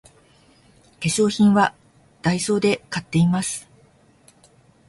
[0.99, 1.75] 化粧品は
[2.23, 3.69] ダイソーで買っています